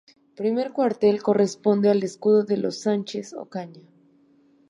[0.35, 3.87] Primer cuartel, corresponde al escudo de los Sánchez-Ocaña.